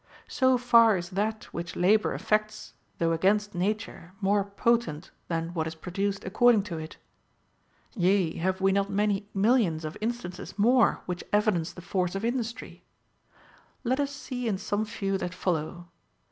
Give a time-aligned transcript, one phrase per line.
[0.27, 5.75] So far is that which labor effects, though against nature, more potent than what is
[5.75, 6.97] produced according to it.
[7.95, 12.25] Yea, have Ave not many millions of in stances more which evidence the force of
[12.25, 12.83] industry?
[13.83, 15.89] Let us see in some few that follow.